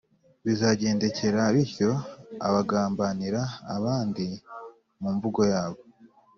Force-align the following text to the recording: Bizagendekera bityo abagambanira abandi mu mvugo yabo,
Bizagendekera 0.45 1.41
bityo 1.55 1.91
abagambanira 2.47 3.41
abandi 3.75 4.25
mu 5.01 5.09
mvugo 5.15 5.41
yabo, 5.53 5.79